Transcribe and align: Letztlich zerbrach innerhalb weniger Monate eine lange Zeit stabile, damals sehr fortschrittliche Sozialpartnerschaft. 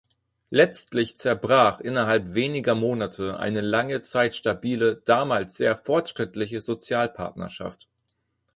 Letztlich 0.49 1.15
zerbrach 1.15 1.79
innerhalb 1.79 2.33
weniger 2.33 2.73
Monate 2.73 3.37
eine 3.37 3.61
lange 3.61 4.01
Zeit 4.01 4.33
stabile, 4.35 4.95
damals 4.95 5.57
sehr 5.57 5.77
fortschrittliche 5.77 6.59
Sozialpartnerschaft. 6.61 7.87